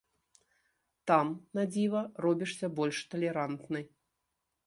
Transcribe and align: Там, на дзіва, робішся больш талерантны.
Там, 1.11 1.27
на 1.59 1.65
дзіва, 1.75 2.01
робішся 2.27 2.67
больш 2.79 3.05
талерантны. 3.13 3.81